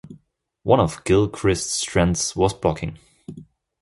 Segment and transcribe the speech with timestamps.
[0.63, 2.97] One of Gilchrist's strengths was blocking.